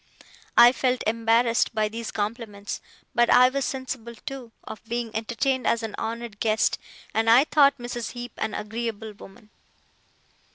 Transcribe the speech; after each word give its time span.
I 0.57 0.71
felt 0.71 1.03
embarrassed 1.05 1.75
by 1.75 1.87
these 1.87 2.09
compliments; 2.09 2.81
but 3.13 3.29
I 3.29 3.49
was 3.49 3.65
sensible, 3.65 4.15
too, 4.25 4.51
of 4.63 4.83
being 4.85 5.15
entertained 5.15 5.67
as 5.67 5.83
an 5.83 5.93
honoured 5.99 6.39
guest, 6.39 6.79
and 7.13 7.29
I 7.29 7.43
thought 7.43 7.77
Mrs. 7.77 8.13
Heep 8.13 8.31
an 8.37 8.55
agreeable 8.55 9.11
woman. 9.13 9.51